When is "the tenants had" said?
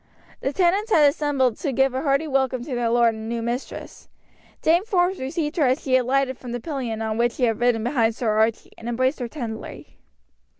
0.39-1.07